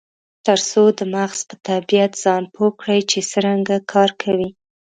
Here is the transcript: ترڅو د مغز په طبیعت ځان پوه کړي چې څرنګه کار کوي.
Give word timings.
ترڅو 0.45 0.83
د 0.97 1.01
مغز 1.13 1.39
په 1.49 1.55
طبیعت 1.67 2.11
ځان 2.23 2.43
پوه 2.53 2.69
کړي 2.81 2.99
چې 3.11 3.19
څرنګه 3.31 3.75
کار 3.91 4.09
کوي. 4.21 4.49